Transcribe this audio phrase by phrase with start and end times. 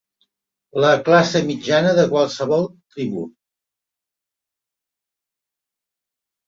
[0.83, 2.65] La classe mitjana de qualsevol
[2.97, 3.27] tribu.